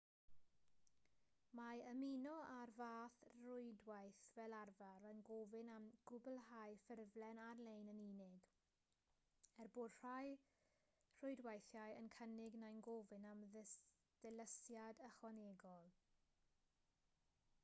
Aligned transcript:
mae 1.57 1.81
ymuno 1.89 2.37
â'r 2.53 2.71
fath 2.77 3.17
rwydwaith 3.41 4.21
fel 4.37 4.55
arfer 4.59 5.03
yn 5.09 5.19
gofyn 5.27 5.67
am 5.73 5.83
gwblhau 6.11 6.77
ffurflen 6.85 7.41
ar-lein 7.47 7.91
yn 7.93 8.01
unig 8.05 8.47
er 9.65 9.69
bod 9.75 9.97
rhai 9.99 10.33
rhwydweithiau 10.39 11.97
yn 11.99 12.09
cynnig 12.17 12.57
neu'n 12.63 12.81
gofyn 12.89 13.27
am 13.33 13.43
ddilysiad 13.53 15.05
ychwanegol 15.11 15.93